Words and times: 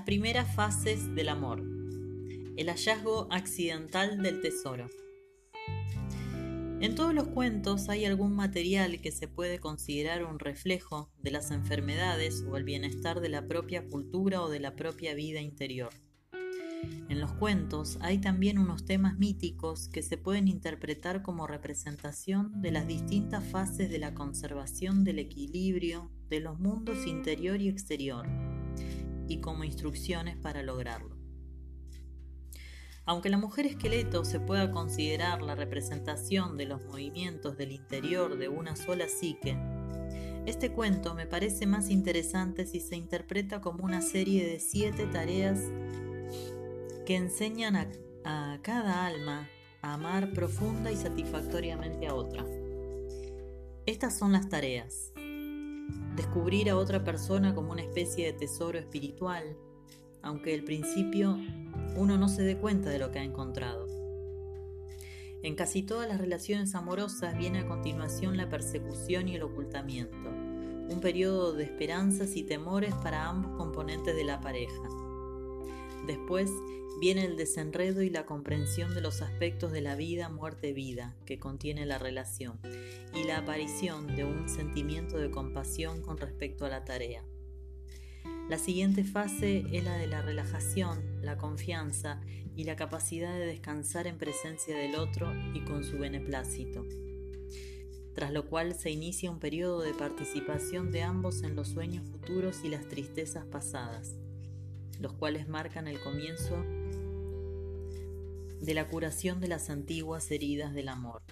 Las 0.00 0.06
primeras 0.06 0.54
fases 0.54 1.14
del 1.14 1.28
amor. 1.28 1.60
El 2.56 2.70
hallazgo 2.70 3.28
accidental 3.30 4.22
del 4.22 4.40
tesoro. 4.40 4.88
En 6.80 6.94
todos 6.94 7.12
los 7.12 7.28
cuentos 7.28 7.90
hay 7.90 8.06
algún 8.06 8.34
material 8.34 9.02
que 9.02 9.12
se 9.12 9.28
puede 9.28 9.58
considerar 9.58 10.24
un 10.24 10.38
reflejo 10.38 11.10
de 11.18 11.32
las 11.32 11.50
enfermedades 11.50 12.42
o 12.50 12.56
el 12.56 12.64
bienestar 12.64 13.20
de 13.20 13.28
la 13.28 13.46
propia 13.46 13.86
cultura 13.90 14.40
o 14.40 14.48
de 14.48 14.60
la 14.60 14.74
propia 14.74 15.12
vida 15.12 15.42
interior. 15.42 15.90
En 17.10 17.20
los 17.20 17.34
cuentos 17.34 17.98
hay 18.00 18.16
también 18.16 18.58
unos 18.58 18.86
temas 18.86 19.18
míticos 19.18 19.90
que 19.90 20.00
se 20.00 20.16
pueden 20.16 20.48
interpretar 20.48 21.20
como 21.20 21.46
representación 21.46 22.62
de 22.62 22.70
las 22.70 22.86
distintas 22.86 23.44
fases 23.44 23.90
de 23.90 23.98
la 23.98 24.14
conservación 24.14 25.04
del 25.04 25.18
equilibrio 25.18 26.10
de 26.30 26.40
los 26.40 26.58
mundos 26.58 27.06
interior 27.06 27.60
y 27.60 27.68
exterior 27.68 28.26
y 29.30 29.40
como 29.40 29.62
instrucciones 29.64 30.36
para 30.36 30.62
lograrlo. 30.62 31.16
Aunque 33.06 33.30
la 33.30 33.38
mujer 33.38 33.64
esqueleto 33.64 34.24
se 34.24 34.40
pueda 34.40 34.70
considerar 34.72 35.40
la 35.40 35.54
representación 35.54 36.56
de 36.56 36.66
los 36.66 36.84
movimientos 36.84 37.56
del 37.56 37.72
interior 37.72 38.36
de 38.36 38.48
una 38.48 38.76
sola 38.76 39.08
psique, 39.08 39.56
este 40.46 40.72
cuento 40.72 41.14
me 41.14 41.26
parece 41.26 41.66
más 41.66 41.90
interesante 41.90 42.66
si 42.66 42.80
se 42.80 42.96
interpreta 42.96 43.60
como 43.60 43.84
una 43.84 44.02
serie 44.02 44.46
de 44.46 44.58
siete 44.58 45.06
tareas 45.06 45.60
que 47.06 47.16
enseñan 47.16 47.76
a, 47.76 47.88
a 48.24 48.58
cada 48.62 49.06
alma 49.06 49.48
a 49.82 49.94
amar 49.94 50.32
profunda 50.32 50.90
y 50.90 50.96
satisfactoriamente 50.96 52.08
a 52.08 52.14
otra. 52.14 52.44
Estas 53.86 54.18
son 54.18 54.32
las 54.32 54.48
tareas 54.48 55.12
descubrir 56.16 56.70
a 56.70 56.76
otra 56.76 57.04
persona 57.04 57.54
como 57.54 57.72
una 57.72 57.82
especie 57.82 58.26
de 58.26 58.32
tesoro 58.32 58.78
espiritual, 58.78 59.56
aunque 60.22 60.54
al 60.54 60.64
principio 60.64 61.38
uno 61.96 62.16
no 62.18 62.28
se 62.28 62.42
dé 62.42 62.56
cuenta 62.56 62.90
de 62.90 62.98
lo 62.98 63.10
que 63.10 63.18
ha 63.18 63.24
encontrado. 63.24 63.86
En 65.42 65.54
casi 65.54 65.82
todas 65.82 66.06
las 66.06 66.20
relaciones 66.20 66.74
amorosas 66.74 67.36
viene 67.38 67.60
a 67.60 67.66
continuación 67.66 68.36
la 68.36 68.50
persecución 68.50 69.28
y 69.28 69.36
el 69.36 69.42
ocultamiento, 69.42 70.28
un 70.28 71.00
periodo 71.00 71.52
de 71.54 71.64
esperanzas 71.64 72.36
y 72.36 72.42
temores 72.42 72.94
para 72.96 73.26
ambos 73.26 73.56
componentes 73.56 74.14
de 74.14 74.24
la 74.24 74.40
pareja. 74.40 74.82
Después 76.06 76.50
viene 77.00 77.24
el 77.24 77.38
desenredo 77.38 78.02
y 78.02 78.10
la 78.10 78.26
comprensión 78.26 78.94
de 78.94 79.00
los 79.00 79.22
aspectos 79.22 79.72
de 79.72 79.80
la 79.80 79.96
vida, 79.96 80.28
muerte, 80.28 80.74
vida 80.74 81.16
que 81.24 81.38
contiene 81.38 81.86
la 81.86 81.98
relación 81.98 82.60
y 83.14 83.24
la 83.24 83.38
aparición 83.38 84.14
de 84.16 84.24
un 84.24 84.50
sentimiento 84.50 85.16
de 85.16 85.30
compasión 85.30 86.02
con 86.02 86.18
respecto 86.18 86.66
a 86.66 86.68
la 86.68 86.84
tarea. 86.84 87.24
La 88.50 88.58
siguiente 88.58 89.02
fase 89.04 89.64
es 89.72 89.82
la 89.82 89.96
de 89.96 90.08
la 90.08 90.20
relajación, 90.20 91.22
la 91.22 91.38
confianza 91.38 92.20
y 92.54 92.64
la 92.64 92.76
capacidad 92.76 93.32
de 93.32 93.46
descansar 93.46 94.06
en 94.06 94.18
presencia 94.18 94.76
del 94.76 94.96
otro 94.96 95.32
y 95.54 95.60
con 95.60 95.84
su 95.84 95.98
beneplácito, 95.98 96.84
tras 98.14 98.30
lo 98.30 98.46
cual 98.46 98.74
se 98.74 98.90
inicia 98.90 99.30
un 99.30 99.38
periodo 99.38 99.80
de 99.80 99.94
participación 99.94 100.92
de 100.92 101.02
ambos 101.02 101.44
en 101.44 101.56
los 101.56 101.68
sueños 101.68 102.06
futuros 102.10 102.62
y 102.62 102.68
las 102.68 102.88
tristezas 102.88 103.46
pasadas 103.46 104.16
los 105.00 105.14
cuales 105.14 105.48
marcan 105.48 105.88
el 105.88 105.98
comienzo 106.00 106.62
de 108.60 108.74
la 108.74 108.88
curación 108.88 109.40
de 109.40 109.48
las 109.48 109.70
antiguas 109.70 110.30
heridas 110.30 110.74
del 110.74 110.88
amor. 110.88 111.22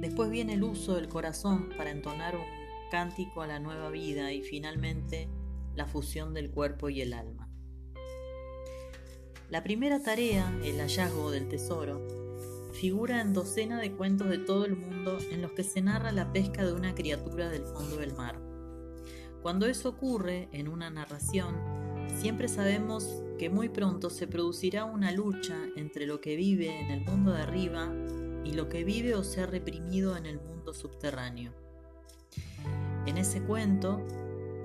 Después 0.00 0.30
viene 0.30 0.54
el 0.54 0.64
uso 0.64 0.94
del 0.94 1.08
corazón 1.08 1.70
para 1.76 1.90
entonar 1.90 2.36
un 2.36 2.44
cántico 2.90 3.42
a 3.42 3.46
la 3.46 3.60
nueva 3.60 3.90
vida 3.90 4.32
y 4.32 4.42
finalmente 4.42 5.28
la 5.74 5.86
fusión 5.86 6.34
del 6.34 6.50
cuerpo 6.50 6.88
y 6.88 7.00
el 7.00 7.12
alma. 7.12 7.48
La 9.50 9.62
primera 9.62 10.02
tarea, 10.02 10.52
el 10.62 10.78
hallazgo 10.78 11.30
del 11.30 11.48
tesoro, 11.48 12.06
figura 12.72 13.20
en 13.20 13.32
docena 13.32 13.80
de 13.80 13.92
cuentos 13.92 14.28
de 14.28 14.38
todo 14.38 14.64
el 14.64 14.76
mundo 14.76 15.18
en 15.30 15.42
los 15.42 15.52
que 15.52 15.64
se 15.64 15.80
narra 15.80 16.12
la 16.12 16.32
pesca 16.32 16.64
de 16.64 16.72
una 16.72 16.94
criatura 16.94 17.48
del 17.48 17.62
fondo 17.62 17.96
del 17.96 18.14
mar. 18.14 18.40
Cuando 19.42 19.66
eso 19.66 19.88
ocurre 19.88 20.48
en 20.52 20.68
una 20.68 20.90
narración, 20.90 21.56
Siempre 22.18 22.48
sabemos 22.48 23.22
que 23.38 23.48
muy 23.48 23.68
pronto 23.68 24.10
se 24.10 24.26
producirá 24.26 24.84
una 24.84 25.12
lucha 25.12 25.54
entre 25.76 26.04
lo 26.04 26.20
que 26.20 26.34
vive 26.34 26.80
en 26.80 26.90
el 26.90 27.00
mundo 27.02 27.32
de 27.32 27.42
arriba 27.42 27.94
y 28.44 28.54
lo 28.54 28.68
que 28.68 28.82
vive 28.82 29.14
o 29.14 29.22
se 29.22 29.40
ha 29.40 29.46
reprimido 29.46 30.16
en 30.16 30.26
el 30.26 30.40
mundo 30.40 30.74
subterráneo. 30.74 31.52
En 33.06 33.18
ese 33.18 33.40
cuento, 33.40 34.04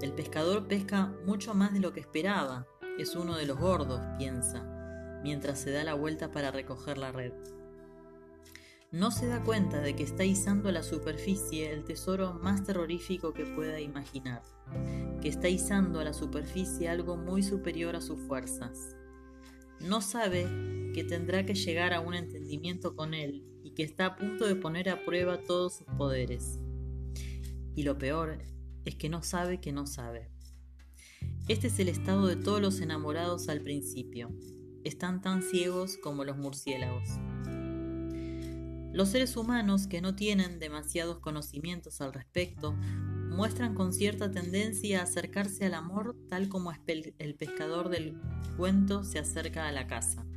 el 0.01 0.13
pescador 0.13 0.67
pesca 0.67 1.13
mucho 1.27 1.53
más 1.53 1.71
de 1.73 1.79
lo 1.79 1.93
que 1.93 1.99
esperaba. 1.99 2.65
Es 2.97 3.15
uno 3.15 3.37
de 3.37 3.45
los 3.45 3.59
gordos, 3.59 4.01
piensa, 4.17 5.19
mientras 5.23 5.59
se 5.59 5.69
da 5.69 5.83
la 5.83 5.93
vuelta 5.93 6.31
para 6.31 6.49
recoger 6.49 6.97
la 6.97 7.11
red. 7.11 7.33
No 8.93 9.11
se 9.11 9.27
da 9.27 9.43
cuenta 9.43 9.81
de 9.81 9.93
que 9.95 10.03
está 10.03 10.23
izando 10.23 10.69
a 10.69 10.71
la 10.71 10.83
superficie 10.83 11.73
el 11.73 11.83
tesoro 11.83 12.39
más 12.41 12.63
terrorífico 12.63 13.33
que 13.33 13.45
pueda 13.45 13.81
imaginar 13.81 14.41
que 15.23 15.29
está 15.29 15.47
izando 15.47 16.01
a 16.01 16.03
la 16.03 16.13
superficie 16.13 16.89
algo 16.89 17.15
muy 17.15 17.43
superior 17.43 17.95
a 17.95 18.01
sus 18.01 18.19
fuerzas. 18.19 18.97
No 19.79 20.01
sabe 20.01 20.43
que 20.93 21.05
tendrá 21.05 21.45
que 21.45 21.55
llegar 21.55 21.93
a 21.93 22.01
un 22.01 22.13
entendimiento 22.13 22.93
con 22.95 23.13
él 23.13 23.45
y 23.63 23.71
que 23.71 23.83
está 23.83 24.07
a 24.07 24.15
punto 24.17 24.45
de 24.45 24.57
poner 24.57 24.89
a 24.89 25.05
prueba 25.05 25.41
todos 25.41 25.77
sus 25.77 25.87
poderes. 25.97 26.59
Y 27.73 27.83
lo 27.83 27.97
peor 27.97 28.39
es 28.83 28.95
que 28.95 29.07
no 29.07 29.23
sabe 29.23 29.61
que 29.61 29.71
no 29.71 29.87
sabe. 29.87 30.29
Este 31.47 31.67
es 31.67 31.79
el 31.79 31.87
estado 31.87 32.27
de 32.27 32.35
todos 32.35 32.61
los 32.61 32.81
enamorados 32.81 33.47
al 33.47 33.61
principio. 33.61 34.29
Están 34.83 35.21
tan 35.21 35.41
ciegos 35.41 35.95
como 35.95 36.25
los 36.25 36.37
murciélagos. 36.37 37.07
Los 38.93 39.09
seres 39.09 39.35
humanos 39.37 39.87
que 39.87 40.01
no 40.01 40.15
tienen 40.15 40.59
demasiados 40.59 41.17
conocimientos 41.17 41.99
al 41.99 42.13
respecto 42.13 42.73
muestran 42.73 43.73
con 43.73 43.91
cierta 43.91 44.29
tendencia 44.29 44.99
a 44.99 45.03
acercarse 45.03 45.65
al 45.65 45.73
amor 45.73 46.15
tal 46.29 46.47
como 46.47 46.71
el 47.17 47.35
pescador 47.35 47.89
del 47.89 48.15
cuento 48.55 49.03
se 49.03 49.17
acerca 49.17 49.67
a 49.67 49.71
la 49.71 49.87
casa. 49.87 50.27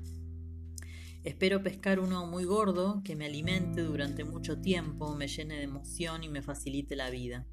Espero 1.22 1.62
pescar 1.62 2.00
uno 2.00 2.24
muy 2.24 2.44
gordo 2.44 3.02
que 3.04 3.14
me 3.14 3.26
alimente 3.26 3.82
durante 3.82 4.24
mucho 4.24 4.58
tiempo, 4.58 5.14
me 5.14 5.28
llene 5.28 5.56
de 5.56 5.64
emoción 5.64 6.24
y 6.24 6.30
me 6.30 6.40
facilite 6.40 6.96
la 6.96 7.10
vida, 7.10 7.46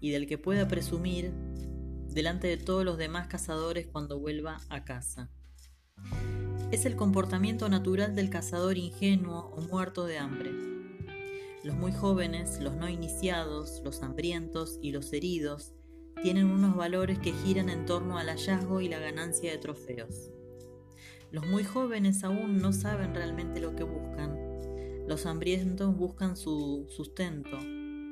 y 0.00 0.10
del 0.10 0.26
que 0.26 0.38
pueda 0.38 0.68
presumir 0.68 1.34
delante 2.08 2.46
de 2.46 2.56
todos 2.56 2.82
los 2.82 2.96
demás 2.96 3.26
cazadores 3.26 3.86
cuando 3.88 4.18
vuelva 4.18 4.58
a 4.70 4.84
casa. 4.84 5.28
Es 6.70 6.84
el 6.84 6.96
comportamiento 6.96 7.68
natural 7.68 8.14
del 8.14 8.30
cazador 8.30 8.78
ingenuo 8.78 9.52
o 9.56 9.60
muerto 9.62 10.04
de 10.04 10.18
hambre 10.18 10.68
los 11.68 11.76
muy 11.76 11.92
jóvenes, 11.92 12.60
los 12.60 12.76
no 12.76 12.88
iniciados, 12.88 13.82
los 13.84 14.02
hambrientos 14.02 14.78
y 14.80 14.92
los 14.92 15.12
heridos 15.12 15.74
tienen 16.22 16.46
unos 16.46 16.76
valores 16.76 17.18
que 17.18 17.32
giran 17.32 17.68
en 17.68 17.84
torno 17.84 18.16
al 18.16 18.28
hallazgo 18.28 18.80
y 18.80 18.88
la 18.88 18.98
ganancia 18.98 19.50
de 19.50 19.58
trofeos. 19.58 20.30
Los 21.30 21.46
muy 21.46 21.64
jóvenes 21.64 22.24
aún 22.24 22.58
no 22.58 22.72
saben 22.72 23.14
realmente 23.14 23.60
lo 23.60 23.76
que 23.76 23.84
buscan. 23.84 24.36
Los 25.06 25.26
hambrientos 25.26 25.94
buscan 25.94 26.36
su 26.36 26.86
sustento 26.88 27.58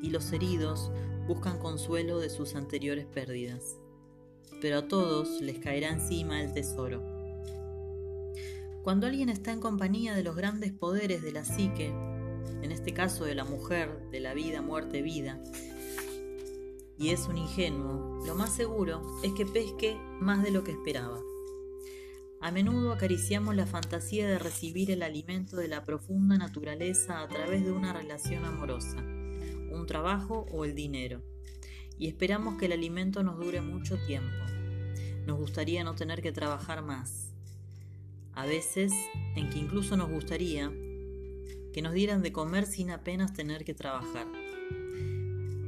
y 0.03 0.11
los 0.11 0.33
heridos 0.33 0.93
buscan 1.27 1.59
consuelo 1.59 2.19
de 2.19 2.31
sus 2.31 2.55
anteriores 2.55 3.07
pérdidas. 3.07 3.79
Pero 4.61 4.79
a 4.79 4.89
todos 4.89 5.41
les 5.41 5.59
caerá 5.59 5.89
encima 5.91 6.43
el 6.43 6.53
tesoro. 6.53 7.16
Cuando 8.87 9.09
alguien 9.09 9.31
está 9.31 9.51
en 9.51 9.59
compañía 9.59 10.15
de 10.15 10.23
los 10.23 10.37
grandes 10.37 10.73
poderes 10.73 11.21
de 11.21 11.33
la 11.33 11.45
psique, 11.45 11.89
en 11.89 12.71
este 12.71 12.95
caso 12.95 13.25
de 13.25 13.35
la 13.35 13.45
mujer, 13.45 14.09
de 14.13 14.21
la 14.21 14.33
vida, 14.33 14.63
muerte, 14.63 15.03
vida, 15.03 15.43
y 16.97 17.09
es 17.09 17.27
un 17.27 17.37
ingenuo, 17.37 18.25
lo 18.25 18.37
más 18.37 18.55
seguro 18.55 19.03
es 19.25 19.33
que 19.33 19.45
pesque 19.45 19.99
más 20.21 20.45
de 20.45 20.53
lo 20.53 20.63
que 20.63 20.71
esperaba. 20.71 21.19
A 22.41 22.53
menudo 22.53 22.93
acariciamos 22.93 23.57
la 23.57 23.67
fantasía 23.67 24.29
de 24.29 24.39
recibir 24.39 24.93
el 24.93 25.03
alimento 25.03 25.57
de 25.57 25.67
la 25.67 25.83
profunda 25.83 26.39
naturaleza 26.39 27.23
a 27.23 27.27
través 27.27 27.65
de 27.65 27.73
una 27.73 27.93
relación 27.93 28.45
amorosa, 28.45 28.99
un 28.99 29.85
trabajo 29.89 30.47
o 30.53 30.65
el 30.65 30.77
dinero, 30.77 31.25
y 31.99 32.07
esperamos 32.07 32.57
que 32.57 32.67
el 32.67 32.73
alimento 32.73 33.25
nos 33.25 33.37
dure 33.37 33.61
mucho 33.61 33.99
tiempo. 34.07 34.45
Nos 35.27 35.39
gustaría 35.39 35.83
no 35.83 35.97
tener 35.97 36.23
que 36.23 36.31
trabajar 36.31 36.85
más. 36.85 37.36
A 38.37 38.45
veces, 38.45 38.93
en 39.35 39.51
que 39.51 39.59
incluso 39.59 39.97
nos 39.97 40.11
gustaría 40.11 40.71
que 41.73 41.83
nos 41.83 41.95
dieran 41.95 42.23
de 42.23 42.33
comer 42.33 42.67
sin 42.67 42.91
apenas 42.91 43.33
tener 43.33 43.65
que 43.65 43.75
trabajar. 43.75 44.27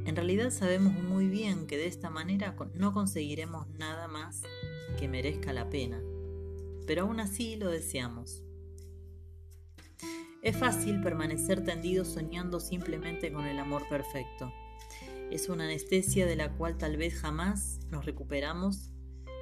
En 0.05 0.15
realidad 0.15 0.51
sabemos 0.51 0.93
muy 0.93 1.27
bien 1.27 1.67
que 1.67 1.77
de 1.77 1.87
esta 1.87 2.09
manera 2.09 2.55
no 2.73 2.93
conseguiremos 2.93 3.67
nada 3.77 4.07
más 4.07 4.43
que 4.99 5.07
merezca 5.07 5.51
la 5.51 5.69
pena, 5.69 6.01
pero 6.87 7.03
aún 7.03 7.19
así 7.19 7.55
lo 7.55 7.69
deseamos. 7.69 8.43
Es 10.41 10.55
fácil 10.55 11.01
permanecer 11.01 11.63
tendido 11.63 12.05
soñando 12.05 12.59
simplemente 12.59 13.33
con 13.33 13.45
el 13.45 13.59
amor 13.59 13.87
perfecto. 13.89 14.53
Es 15.31 15.49
una 15.49 15.65
anestesia 15.65 16.25
de 16.25 16.35
la 16.35 16.55
cual 16.55 16.77
tal 16.77 16.97
vez 16.97 17.15
jamás 17.15 17.79
nos 17.89 18.05
recuperamos 18.05 18.91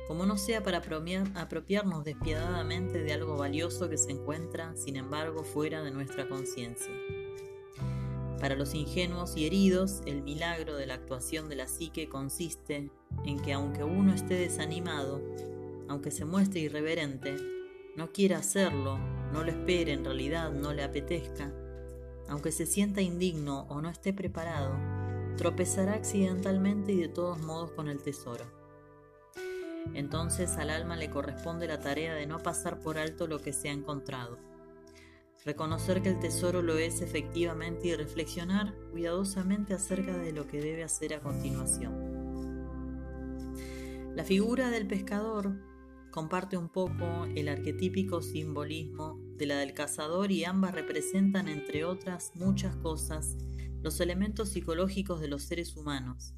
como 0.07 0.25
no 0.25 0.37
sea 0.37 0.63
para 0.63 0.77
apropiarnos 0.77 2.05
despiadadamente 2.05 3.03
de 3.03 3.11
algo 3.11 3.35
valioso 3.35 3.89
que 3.89 3.97
se 3.97 4.11
encuentra, 4.11 4.75
sin 4.77 4.95
embargo, 4.95 5.43
fuera 5.43 5.83
de 5.83 5.91
nuestra 5.91 6.29
conciencia. 6.29 6.93
Para 8.39 8.55
los 8.55 8.73
ingenuos 8.73 9.35
y 9.35 9.45
heridos, 9.45 10.01
el 10.05 10.21
milagro 10.21 10.75
de 10.77 10.85
la 10.85 10.93
actuación 10.93 11.49
de 11.49 11.55
la 11.55 11.67
psique 11.67 12.07
consiste 12.07 12.89
en 13.25 13.39
que 13.39 13.51
aunque 13.51 13.83
uno 13.83 14.13
esté 14.13 14.35
desanimado, 14.35 15.21
aunque 15.89 16.11
se 16.11 16.23
muestre 16.23 16.61
irreverente, 16.61 17.35
no 17.95 18.11
quiera 18.11 18.37
hacerlo, 18.37 18.99
no 19.33 19.43
lo 19.43 19.51
espere, 19.51 19.91
en 19.91 20.05
realidad 20.05 20.51
no 20.51 20.71
le 20.71 20.83
apetezca, 20.83 21.51
aunque 22.29 22.51
se 22.51 22.65
sienta 22.65 23.01
indigno 23.01 23.65
o 23.69 23.81
no 23.81 23.89
esté 23.89 24.13
preparado, 24.13 24.75
tropezará 25.35 25.93
accidentalmente 25.93 26.91
y 26.91 27.01
de 27.01 27.09
todos 27.09 27.39
modos 27.39 27.71
con 27.71 27.87
el 27.87 28.01
tesoro. 28.01 28.56
Entonces 29.93 30.57
al 30.57 30.69
alma 30.69 30.95
le 30.95 31.09
corresponde 31.09 31.67
la 31.67 31.79
tarea 31.79 32.13
de 32.13 32.27
no 32.27 32.39
pasar 32.39 32.79
por 32.79 32.97
alto 32.97 33.27
lo 33.27 33.41
que 33.41 33.53
se 33.53 33.69
ha 33.69 33.71
encontrado 33.71 34.37
reconocer 35.47 36.01
que 36.01 36.09
el 36.09 36.19
tesoro 36.19 36.61
lo 36.61 36.77
es 36.77 36.99
efectivamente 37.01 37.87
y 37.87 37.95
reflexionar 37.95 38.75
cuidadosamente 38.91 39.73
acerca 39.73 40.17
de 40.17 40.33
lo 40.33 40.45
que 40.45 40.59
debe 40.59 40.83
hacer 40.83 41.13
a 41.13 41.21
continuación. 41.21 42.17
La 44.13 44.25
figura 44.25 44.69
del 44.71 44.87
pescador 44.87 45.55
comparte 46.11 46.57
un 46.57 46.67
poco 46.67 47.25
el 47.33 47.47
arquetípico 47.47 48.21
simbolismo 48.21 49.21
de 49.37 49.45
la 49.45 49.57
del 49.59 49.73
cazador 49.73 50.33
y 50.33 50.43
ambas 50.43 50.73
representan, 50.73 51.47
entre 51.47 51.85
otras 51.85 52.33
muchas 52.35 52.75
cosas, 52.75 53.37
los 53.81 54.01
elementos 54.01 54.49
psicológicos 54.49 55.21
de 55.21 55.29
los 55.29 55.43
seres 55.43 55.77
humanos, 55.77 56.33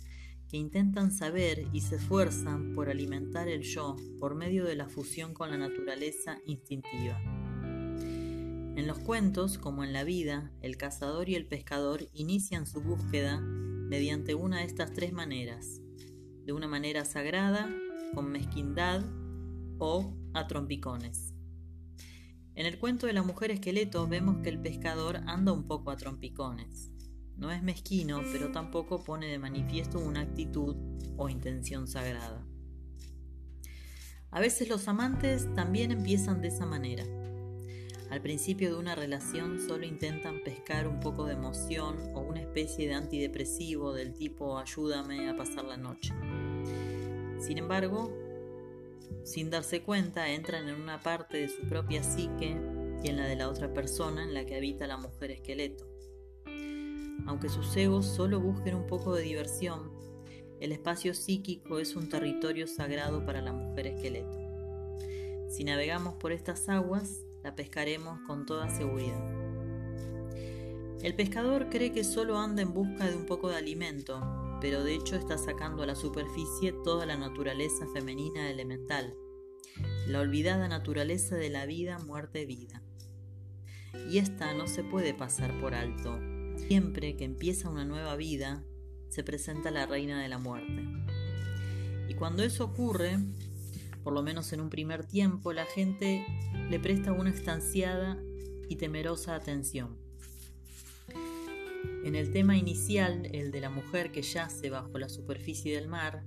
que 0.49 0.57
intentan 0.57 1.11
saber 1.11 1.67
y 1.71 1.81
se 1.81 1.97
esfuerzan 1.97 2.73
por 2.73 2.89
alimentar 2.89 3.47
el 3.47 3.61
yo 3.61 3.95
por 4.19 4.35
medio 4.35 4.65
de 4.65 4.75
la 4.75 4.89
fusión 4.89 5.33
con 5.33 5.51
la 5.51 5.57
naturaleza 5.57 6.39
instintiva. 6.45 7.21
En 8.75 8.87
los 8.87 8.99
cuentos, 8.99 9.57
como 9.57 9.83
en 9.83 9.93
la 9.93 10.03
vida, 10.03 10.51
el 10.61 10.77
cazador 10.77 11.29
y 11.29 11.35
el 11.35 11.45
pescador 11.45 12.07
inician 12.13 12.65
su 12.65 12.81
búsqueda 12.81 13.39
mediante 13.39 14.35
una 14.35 14.59
de 14.59 14.65
estas 14.65 14.93
tres 14.93 15.13
maneras, 15.13 15.81
de 16.45 16.53
una 16.53 16.67
manera 16.67 17.05
sagrada, 17.05 17.69
con 18.15 18.31
mezquindad 18.31 19.03
o 19.77 20.15
a 20.33 20.47
trompicones. 20.47 21.33
En 22.55 22.65
el 22.65 22.79
cuento 22.79 23.07
de 23.07 23.13
la 23.13 23.23
mujer 23.23 23.51
esqueleto 23.51 24.07
vemos 24.07 24.37
que 24.43 24.49
el 24.49 24.59
pescador 24.59 25.17
anda 25.27 25.51
un 25.51 25.67
poco 25.67 25.91
a 25.91 25.97
trompicones. 25.97 26.91
No 27.39 27.51
es 27.51 27.63
mezquino, 27.63 28.21
pero 28.31 28.51
tampoco 28.51 29.03
pone 29.03 29.25
de 29.27 29.39
manifiesto 29.39 29.97
una 29.99 30.21
actitud 30.21 30.75
o 31.17 31.29
intención 31.29 31.87
sagrada. 31.87 32.45
A 34.29 34.39
veces 34.39 34.69
los 34.69 34.87
amantes 34.87 35.51
también 35.55 35.91
empiezan 35.91 36.41
de 36.41 36.49
esa 36.49 36.67
manera 36.67 37.03
al 38.09 38.21
principio 38.21 38.73
de 38.73 38.79
una 38.79 38.95
relación 38.95 39.59
solo 39.59 39.85
intentan 39.85 40.41
pescar 40.43 40.87
un 40.87 40.99
poco 40.99 41.25
de 41.25 41.33
emoción 41.33 41.95
o 42.15 42.21
una 42.21 42.41
especie 42.41 42.87
de 42.87 42.95
antidepresivo 42.95 43.93
del 43.93 44.13
tipo 44.13 44.57
ayúdame 44.57 45.29
a 45.29 45.35
pasar 45.37 45.65
la 45.65 45.77
noche. 45.77 46.11
Sin 47.39 47.59
embargo, 47.59 48.11
sin 49.23 49.51
darse 49.51 49.83
cuenta, 49.83 50.27
entran 50.29 50.67
en 50.67 50.81
una 50.81 50.99
parte 50.99 51.37
de 51.37 51.49
su 51.49 51.61
propia 51.67 52.01
psique 52.01 52.57
y 53.03 53.09
en 53.09 53.17
la 53.17 53.27
de 53.27 53.35
la 53.35 53.47
otra 53.47 53.71
persona 53.73 54.23
en 54.23 54.33
la 54.33 54.43
que 54.43 54.55
habita 54.55 54.87
la 54.87 54.97
mujer 54.97 55.29
esqueleto. 55.29 55.88
Aunque 57.27 57.49
sus 57.49 57.75
egos 57.75 58.05
solo 58.05 58.39
busquen 58.39 58.75
un 58.75 58.87
poco 58.87 59.13
de 59.13 59.23
diversión, 59.23 59.91
el 60.59 60.71
espacio 60.71 61.13
psíquico 61.13 61.79
es 61.79 61.95
un 61.95 62.09
territorio 62.09 62.67
sagrado 62.67 63.25
para 63.25 63.41
la 63.41 63.53
mujer 63.53 63.87
esqueleto. 63.87 64.37
Si 65.49 65.63
navegamos 65.63 66.15
por 66.15 66.31
estas 66.31 66.67
aguas, 66.69 67.21
la 67.43 67.55
pescaremos 67.55 68.19
con 68.27 68.45
toda 68.45 68.69
seguridad. 68.69 69.19
El 71.01 71.15
pescador 71.15 71.69
cree 71.69 71.93
que 71.93 72.03
solo 72.03 72.37
anda 72.37 72.61
en 72.61 72.73
busca 72.73 73.09
de 73.09 73.15
un 73.15 73.25
poco 73.25 73.47
de 73.47 73.55
alimento, 73.55 74.21
pero 74.59 74.83
de 74.83 74.95
hecho 74.95 75.15
está 75.15 75.37
sacando 75.37 75.83
a 75.83 75.85
la 75.85 75.95
superficie 75.95 76.73
toda 76.83 77.05
la 77.05 77.15
naturaleza 77.15 77.87
femenina 77.93 78.49
elemental, 78.49 79.15
la 80.07 80.19
olvidada 80.19 80.67
naturaleza 80.67 81.35
de 81.35 81.49
la 81.49 81.65
vida, 81.65 81.99
muerte, 81.99 82.45
vida. 82.45 82.83
Y 84.09 84.17
esta 84.17 84.53
no 84.53 84.67
se 84.67 84.83
puede 84.83 85.13
pasar 85.13 85.57
por 85.61 85.73
alto. 85.73 86.19
Siempre 86.69 87.15
que 87.15 87.23
empieza 87.23 87.67
una 87.67 87.83
nueva 87.83 88.15
vida, 88.15 88.63
se 89.07 89.23
presenta 89.23 89.71
la 89.71 89.87
reina 89.87 90.21
de 90.21 90.27
la 90.29 90.37
muerte. 90.37 90.85
Y 92.07 92.13
cuando 92.13 92.43
eso 92.43 92.63
ocurre, 92.63 93.17
por 94.03 94.13
lo 94.13 94.21
menos 94.21 94.53
en 94.53 94.61
un 94.61 94.69
primer 94.69 95.03
tiempo, 95.03 95.51
la 95.51 95.65
gente 95.65 96.23
le 96.69 96.79
presta 96.79 97.11
una 97.11 97.31
estanciada 97.31 98.21
y 98.69 98.75
temerosa 98.75 99.33
atención. 99.33 99.97
En 102.03 102.13
el 102.13 102.31
tema 102.31 102.55
inicial, 102.55 103.27
el 103.33 103.49
de 103.49 103.61
la 103.61 103.71
mujer 103.71 104.11
que 104.11 104.21
yace 104.21 104.69
bajo 104.69 104.99
la 104.99 105.09
superficie 105.09 105.75
del 105.75 105.87
mar, 105.87 106.23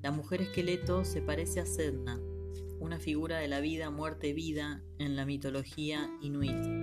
la 0.00 0.12
mujer 0.12 0.42
esqueleto 0.42 1.04
se 1.04 1.22
parece 1.22 1.58
a 1.58 1.66
Sedna, 1.66 2.20
una 2.78 3.00
figura 3.00 3.38
de 3.38 3.48
la 3.48 3.58
vida, 3.58 3.90
muerte, 3.90 4.32
vida 4.32 4.80
en 4.98 5.16
la 5.16 5.26
mitología 5.26 6.08
inuit. 6.20 6.81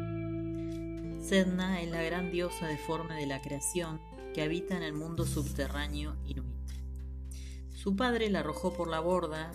Sedna 1.30 1.80
es 1.80 1.92
la 1.92 2.02
gran 2.02 2.32
diosa 2.32 2.66
deforme 2.66 3.14
de 3.14 3.28
la 3.28 3.40
creación 3.40 4.02
que 4.34 4.42
habita 4.42 4.76
en 4.76 4.82
el 4.82 4.94
mundo 4.94 5.28
subterráneo 5.28 6.16
inuit. 6.26 6.58
Su 7.72 7.96
padre 7.96 8.32
la 8.32 8.40
arrojó 8.40 8.74
por 8.74 8.88
la 8.88 9.00
borda 9.00 9.52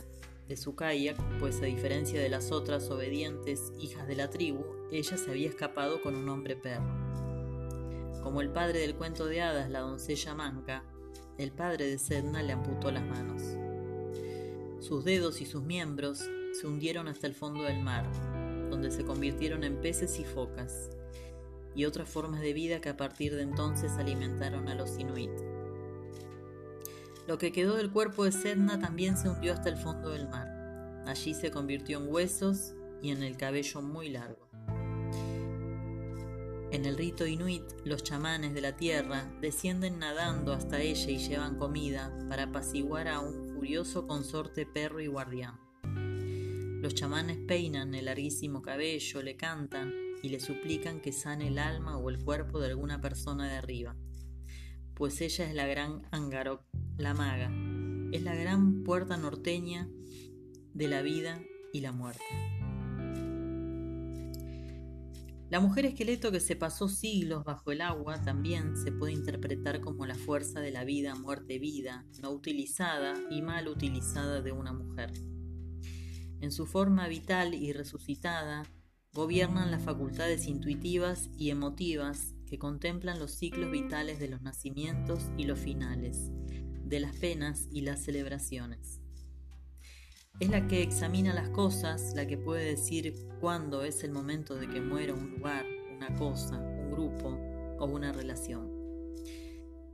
de 0.46 0.56
su 0.56 0.76
kayak, 0.76 1.16
pues 1.40 1.60
a 1.60 1.64
diferencia 1.64 2.20
de 2.20 2.28
las 2.28 2.52
otras 2.52 2.88
obedientes 2.90 3.72
hijas 3.80 4.06
de 4.06 4.14
la 4.14 4.30
tribu, 4.30 4.64
ella 4.92 5.16
se 5.16 5.28
había 5.28 5.48
escapado 5.48 6.00
con 6.00 6.14
un 6.14 6.28
hombre 6.28 6.54
perro. 6.54 6.94
Como 8.22 8.40
el 8.40 8.50
padre 8.50 8.78
del 8.78 8.94
cuento 8.94 9.26
de 9.26 9.42
hadas, 9.42 9.68
la 9.68 9.80
doncella 9.80 10.32
manca, 10.32 10.84
el 11.38 11.50
padre 11.50 11.88
de 11.88 11.98
Sedna 11.98 12.44
le 12.44 12.52
amputó 12.52 12.92
las 12.92 13.04
manos. 13.04 13.42
Sus 14.78 15.04
dedos 15.04 15.40
y 15.40 15.44
sus 15.44 15.64
miembros 15.64 16.20
se 16.52 16.68
hundieron 16.68 17.08
hasta 17.08 17.26
el 17.26 17.34
fondo 17.34 17.64
del 17.64 17.82
mar, 17.82 18.08
donde 18.70 18.92
se 18.92 19.04
convirtieron 19.04 19.64
en 19.64 19.80
peces 19.80 20.20
y 20.20 20.24
focas, 20.24 20.88
y 21.74 21.84
otras 21.84 22.08
formas 22.08 22.40
de 22.40 22.52
vida 22.52 22.80
que 22.80 22.88
a 22.88 22.96
partir 22.96 23.34
de 23.34 23.42
entonces 23.42 23.92
alimentaron 23.92 24.68
a 24.68 24.74
los 24.74 24.98
inuit. 24.98 25.30
Lo 27.26 27.38
que 27.38 27.52
quedó 27.52 27.76
del 27.76 27.90
cuerpo 27.90 28.24
de 28.24 28.32
Sedna 28.32 28.78
también 28.78 29.16
se 29.16 29.28
hundió 29.28 29.54
hasta 29.54 29.70
el 29.70 29.76
fondo 29.76 30.10
del 30.10 30.28
mar. 30.28 31.02
Allí 31.06 31.34
se 31.34 31.50
convirtió 31.50 31.98
en 31.98 32.12
huesos 32.12 32.74
y 33.02 33.10
en 33.10 33.22
el 33.22 33.36
cabello 33.36 33.80
muy 33.80 34.10
largo. 34.10 34.48
En 36.70 36.84
el 36.86 36.96
rito 36.96 37.26
inuit, 37.26 37.62
los 37.84 38.02
chamanes 38.02 38.52
de 38.52 38.60
la 38.60 38.76
tierra 38.76 39.32
descienden 39.40 40.00
nadando 40.00 40.52
hasta 40.52 40.80
ella 40.80 41.10
y 41.10 41.18
llevan 41.18 41.56
comida 41.56 42.12
para 42.28 42.44
apaciguar 42.44 43.08
a 43.08 43.20
un 43.20 43.54
furioso 43.54 44.06
consorte 44.06 44.66
perro 44.66 45.00
y 45.00 45.06
guardián. 45.06 45.60
Los 46.82 46.94
chamanes 46.94 47.38
peinan 47.46 47.94
el 47.94 48.06
larguísimo 48.06 48.60
cabello, 48.60 49.22
le 49.22 49.36
cantan 49.36 50.03
y 50.24 50.30
le 50.30 50.40
suplican 50.40 51.00
que 51.00 51.12
sane 51.12 51.48
el 51.48 51.58
alma 51.58 51.98
o 51.98 52.08
el 52.08 52.18
cuerpo 52.18 52.58
de 52.58 52.68
alguna 52.68 52.98
persona 52.98 53.46
de 53.46 53.56
arriba, 53.56 53.94
pues 54.94 55.20
ella 55.20 55.46
es 55.46 55.54
la 55.54 55.66
gran 55.66 56.00
Angarok 56.12 56.62
la 56.96 57.12
maga, 57.12 57.52
es 58.10 58.22
la 58.22 58.34
gran 58.34 58.84
puerta 58.84 59.18
norteña 59.18 59.86
de 60.72 60.88
la 60.88 61.02
vida 61.02 61.42
y 61.74 61.82
la 61.82 61.92
muerte. 61.92 62.24
La 65.50 65.60
mujer 65.60 65.84
esqueleto 65.84 66.32
que 66.32 66.40
se 66.40 66.56
pasó 66.56 66.88
siglos 66.88 67.44
bajo 67.44 67.70
el 67.70 67.82
agua 67.82 68.22
también 68.22 68.78
se 68.78 68.92
puede 68.92 69.12
interpretar 69.12 69.82
como 69.82 70.06
la 70.06 70.14
fuerza 70.14 70.60
de 70.60 70.70
la 70.70 70.84
vida, 70.84 71.14
muerte, 71.16 71.58
vida, 71.58 72.06
no 72.22 72.30
utilizada 72.30 73.14
y 73.30 73.42
mal 73.42 73.68
utilizada 73.68 74.40
de 74.40 74.52
una 74.52 74.72
mujer. 74.72 75.12
En 76.40 76.50
su 76.50 76.64
forma 76.64 77.08
vital 77.08 77.52
y 77.52 77.74
resucitada, 77.74 78.64
gobiernan 79.14 79.70
las 79.70 79.82
facultades 79.82 80.48
intuitivas 80.48 81.30
y 81.38 81.50
emotivas 81.50 82.34
que 82.46 82.58
contemplan 82.58 83.20
los 83.20 83.30
ciclos 83.30 83.70
vitales 83.70 84.18
de 84.18 84.28
los 84.28 84.42
nacimientos 84.42 85.30
y 85.38 85.44
los 85.44 85.58
finales, 85.58 86.32
de 86.84 86.98
las 86.98 87.14
penas 87.16 87.68
y 87.70 87.82
las 87.82 88.02
celebraciones. 88.02 89.00
Es 90.40 90.48
la 90.48 90.66
que 90.66 90.82
examina 90.82 91.32
las 91.32 91.48
cosas, 91.50 92.12
la 92.16 92.26
que 92.26 92.36
puede 92.36 92.64
decir 92.64 93.14
cuándo 93.40 93.84
es 93.84 94.02
el 94.02 94.10
momento 94.10 94.56
de 94.56 94.68
que 94.68 94.80
muera 94.80 95.14
un 95.14 95.30
lugar, 95.30 95.64
una 95.96 96.12
cosa, 96.16 96.58
un 96.58 96.90
grupo 96.90 97.38
o 97.78 97.86
una 97.86 98.12
relación. 98.12 98.68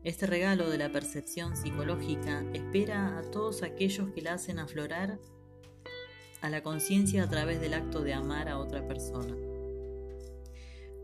Este 0.03 0.27
regalo 0.27 0.71
de 0.71 0.79
la 0.79 0.91
percepción 0.91 1.59
psicológica 1.59 2.43
espera 2.55 3.19
a 3.19 3.31
todos 3.31 3.63
aquellos 3.63 4.09
que 4.13 4.23
la 4.23 4.33
hacen 4.33 4.59
aflorar 4.59 5.19
a 6.43 6.51
la 6.51 6.63
conciencia 6.63 7.25
a 7.25 7.29
través 7.29 7.61
del 7.61 7.75
acto 7.75 8.03
de 8.03 8.15
amar 8.15 8.49
a 8.49 8.59
otra 8.59 8.87
persona. 8.87 9.35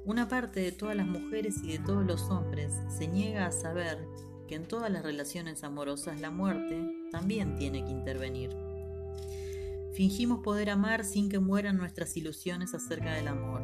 Una 0.04 0.28
parte 0.28 0.60
de 0.60 0.72
todas 0.72 0.96
las 0.96 1.06
mujeres 1.06 1.56
y 1.64 1.72
de 1.72 1.78
todos 1.80 2.06
los 2.06 2.22
hombres 2.30 2.72
se 2.96 3.08
niega 3.08 3.46
a 3.46 3.52
saber 3.52 3.98
que 4.46 4.54
en 4.54 4.68
todas 4.68 4.90
las 4.90 5.02
relaciones 5.02 5.64
amorosas 5.64 6.20
la 6.20 6.30
muerte 6.30 6.80
también 7.10 7.56
tiene 7.56 7.84
que 7.84 7.90
intervenir. 7.90 8.50
Fingimos 9.94 10.40
poder 10.44 10.70
amar 10.70 11.04
sin 11.04 11.28
que 11.28 11.38
mueran 11.38 11.76
nuestras 11.76 12.16
ilusiones 12.16 12.74
acerca 12.74 13.14
del 13.14 13.28
amor. 13.28 13.62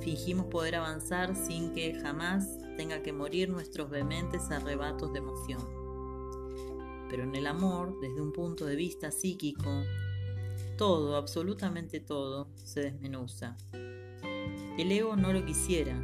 Fingimos 0.00 0.46
poder 0.46 0.74
avanzar 0.74 1.34
sin 1.34 1.72
que 1.72 1.94
jamás 1.94 2.58
tenga 2.76 3.02
que 3.02 3.12
morir 3.12 3.48
nuestros 3.48 3.88
vehementes 3.88 4.50
arrebatos 4.50 5.12
de 5.12 5.18
emoción. 5.20 5.60
Pero 7.08 7.22
en 7.22 7.34
el 7.34 7.46
amor, 7.46 7.98
desde 8.00 8.20
un 8.20 8.32
punto 8.32 8.66
de 8.66 8.76
vista 8.76 9.10
psíquico, 9.10 9.82
todo, 10.78 11.16
absolutamente 11.16 11.98
todo, 11.98 12.48
se 12.54 12.80
desmenuza. 12.80 13.56
El 14.78 14.92
ego 14.92 15.16
no 15.16 15.32
lo 15.32 15.44
quisiera, 15.44 16.00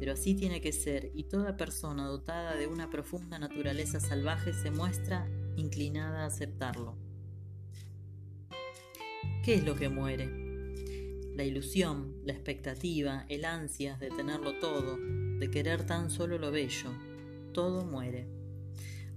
pero 0.00 0.12
así 0.12 0.34
tiene 0.34 0.60
que 0.60 0.72
ser 0.72 1.12
y 1.14 1.22
toda 1.24 1.56
persona 1.56 2.08
dotada 2.08 2.56
de 2.56 2.66
una 2.66 2.90
profunda 2.90 3.38
naturaleza 3.38 4.00
salvaje 4.00 4.52
se 4.52 4.72
muestra 4.72 5.28
inclinada 5.56 6.24
a 6.24 6.26
aceptarlo. 6.26 6.96
¿Qué 9.44 9.54
es 9.54 9.64
lo 9.64 9.76
que 9.76 9.88
muere? 9.88 10.28
La 11.36 11.44
ilusión, 11.44 12.16
la 12.24 12.32
expectativa, 12.32 13.24
el 13.28 13.44
ansias 13.44 14.00
de 14.00 14.10
tenerlo 14.10 14.58
todo, 14.58 14.98
de 15.38 15.50
querer 15.52 15.86
tan 15.86 16.10
solo 16.10 16.36
lo 16.36 16.50
bello, 16.50 16.90
todo 17.52 17.84
muere. 17.84 18.26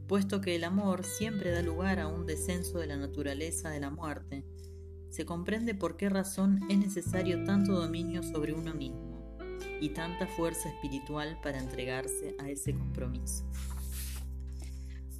Puesto 0.07 0.39
que 0.39 0.55
el 0.55 0.63
amor 0.63 1.03
siempre 1.03 1.49
da 1.49 1.63
lugar 1.63 1.99
a 1.99 2.07
un 2.07 2.27
descenso 2.27 2.77
de 2.77 2.87
la 2.87 2.95
naturaleza 2.95 3.71
de 3.71 3.79
la 3.79 3.89
muerte, 3.89 4.45
se 5.09 5.25
comprende 5.25 5.73
por 5.73 5.97
qué 5.97 6.09
razón 6.09 6.59
es 6.69 6.77
necesario 6.77 7.43
tanto 7.43 7.73
dominio 7.73 8.23
sobre 8.23 8.53
uno 8.53 8.73
mismo 8.73 9.37
y 9.79 9.89
tanta 9.89 10.27
fuerza 10.27 10.69
espiritual 10.69 11.39
para 11.41 11.59
entregarse 11.59 12.35
a 12.39 12.49
ese 12.49 12.73
compromiso. 12.73 13.43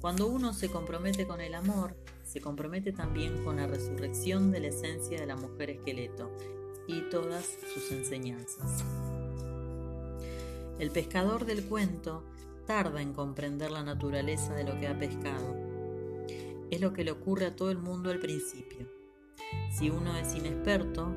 Cuando 0.00 0.28
uno 0.28 0.52
se 0.52 0.68
compromete 0.68 1.26
con 1.26 1.40
el 1.40 1.54
amor, 1.54 1.96
se 2.24 2.40
compromete 2.40 2.92
también 2.92 3.42
con 3.44 3.56
la 3.56 3.66
resurrección 3.66 4.50
de 4.50 4.60
la 4.60 4.68
esencia 4.68 5.18
de 5.18 5.26
la 5.26 5.36
mujer 5.36 5.70
esqueleto 5.70 6.30
y 6.86 7.02
todas 7.10 7.44
sus 7.74 7.90
enseñanzas. 7.90 8.84
El 10.78 10.90
pescador 10.90 11.44
del 11.44 11.64
cuento 11.64 12.24
tarda 12.66 13.02
en 13.02 13.12
comprender 13.12 13.70
la 13.70 13.82
naturaleza 13.82 14.54
de 14.54 14.64
lo 14.64 14.78
que 14.78 14.86
ha 14.86 14.98
pescado. 14.98 15.56
Es 16.70 16.80
lo 16.80 16.92
que 16.92 17.02
le 17.02 17.10
ocurre 17.10 17.46
a 17.46 17.56
todo 17.56 17.70
el 17.70 17.78
mundo 17.78 18.10
al 18.10 18.20
principio. 18.20 18.97
Si 19.70 19.90
uno 19.90 20.16
es 20.16 20.34
inexperto, 20.34 21.08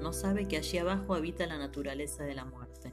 no 0.00 0.12
sabe 0.12 0.46
que 0.46 0.56
allí 0.56 0.78
abajo 0.78 1.14
habita 1.14 1.46
la 1.46 1.58
naturaleza 1.58 2.24
de 2.24 2.34
la 2.34 2.44
muerte. 2.44 2.92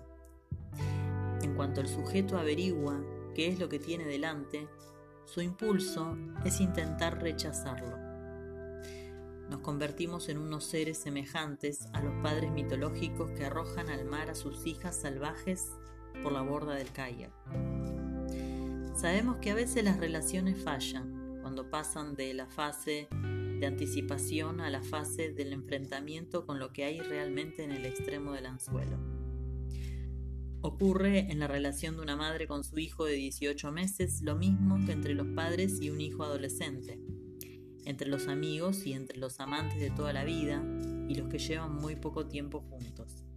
En 1.41 1.55
cuanto 1.55 1.81
el 1.81 1.87
sujeto 1.87 2.37
averigua 2.37 3.01
qué 3.35 3.47
es 3.47 3.59
lo 3.59 3.69
que 3.69 3.79
tiene 3.79 4.05
delante, 4.05 4.67
su 5.25 5.41
impulso 5.41 6.17
es 6.45 6.59
intentar 6.61 7.21
rechazarlo. 7.21 7.97
Nos 9.49 9.59
convertimos 9.59 10.29
en 10.29 10.37
unos 10.37 10.63
seres 10.63 10.97
semejantes 10.97 11.87
a 11.93 12.01
los 12.01 12.13
padres 12.23 12.51
mitológicos 12.51 13.31
que 13.31 13.45
arrojan 13.45 13.89
al 13.89 14.05
mar 14.05 14.29
a 14.29 14.35
sus 14.35 14.65
hijas 14.65 14.95
salvajes 14.95 15.67
por 16.23 16.31
la 16.31 16.41
borda 16.41 16.75
del 16.75 16.91
kayak. 16.91 17.31
Sabemos 18.95 19.37
que 19.37 19.51
a 19.51 19.55
veces 19.55 19.83
las 19.83 19.99
relaciones 19.99 20.63
fallan 20.63 21.39
cuando 21.41 21.69
pasan 21.69 22.15
de 22.15 22.33
la 22.33 22.47
fase 22.47 23.09
de 23.61 23.67
anticipación 23.67 24.59
a 24.59 24.71
la 24.71 24.81
fase 24.81 25.31
del 25.31 25.53
enfrentamiento 25.53 26.47
con 26.47 26.57
lo 26.57 26.73
que 26.73 26.83
hay 26.83 26.99
realmente 26.99 27.63
en 27.63 27.71
el 27.71 27.85
extremo 27.85 28.33
del 28.33 28.47
anzuelo. 28.47 28.97
Ocurre 30.61 31.31
en 31.31 31.37
la 31.37 31.47
relación 31.47 31.95
de 31.95 32.01
una 32.01 32.15
madre 32.15 32.47
con 32.47 32.63
su 32.63 32.79
hijo 32.79 33.05
de 33.05 33.13
18 33.13 33.71
meses 33.71 34.23
lo 34.23 34.35
mismo 34.35 34.83
que 34.83 34.93
entre 34.93 35.13
los 35.13 35.27
padres 35.27 35.79
y 35.79 35.91
un 35.91 36.01
hijo 36.01 36.23
adolescente, 36.23 36.99
entre 37.85 38.09
los 38.09 38.27
amigos 38.27 38.87
y 38.87 38.93
entre 38.93 39.19
los 39.19 39.39
amantes 39.39 39.79
de 39.79 39.91
toda 39.91 40.11
la 40.11 40.23
vida 40.23 40.65
y 41.07 41.13
los 41.13 41.29
que 41.29 41.37
llevan 41.37 41.75
muy 41.75 41.95
poco 41.95 42.25
tiempo 42.25 42.61
juntos. 42.61 43.27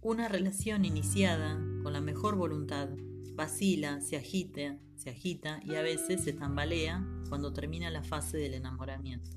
Una 0.00 0.28
relación 0.28 0.86
iniciada 0.86 1.62
con 1.82 1.92
la 1.92 2.00
mejor 2.00 2.36
voluntad 2.36 2.88
vacila, 3.34 4.00
se 4.00 4.16
agita, 4.16 4.78
se 4.96 5.10
agita 5.10 5.60
y 5.62 5.74
a 5.74 5.82
veces 5.82 6.24
se 6.24 6.32
tambalea 6.32 7.06
cuando 7.28 7.52
termina 7.52 7.90
la 7.90 8.02
fase 8.02 8.36
del 8.38 8.54
enamoramiento. 8.54 9.30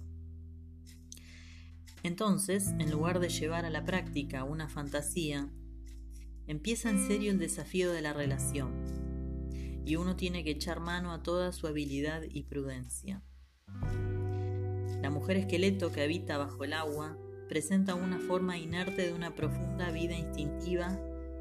Entonces, 2.04 2.74
en 2.80 2.92
lugar 2.92 3.20
de 3.20 3.30
llevar 3.30 3.66
a 3.66 3.70
la 3.70 3.84
práctica 3.84 4.44
una 4.44 4.70
fantasía 4.70 5.50
Empieza 6.48 6.90
en 6.90 7.06
serio 7.06 7.32
el 7.32 7.40
desafío 7.40 7.92
de 7.92 8.02
la 8.02 8.14
relación 8.14 8.72
y 9.86 9.98
uno 9.98 10.16
tiene 10.16 10.46
que 10.46 10.52
echar 10.52 10.80
mano 10.80 11.12
a 11.12 11.22
toda 11.22 11.52
su 11.52 11.68
habilidad 11.68 12.22
y 12.24 12.44
prudencia. 12.44 13.22
La 15.02 15.10
mujer 15.10 15.36
esqueleto 15.36 15.92
que 15.92 16.02
habita 16.02 16.38
bajo 16.38 16.64
el 16.64 16.72
agua 16.72 17.18
presenta 17.50 17.96
una 17.96 18.20
forma 18.20 18.58
inerte 18.58 19.08
de 19.08 19.14
una 19.14 19.36
profunda 19.36 19.92
vida 19.92 20.18
instintiva 20.18 20.98